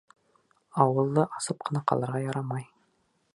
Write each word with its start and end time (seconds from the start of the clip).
Ауыҙҙы 0.85 1.25
асып 1.41 1.61
ҡына 1.69 1.83
ҡалырға 1.93 2.23
ярамай! 2.25 2.67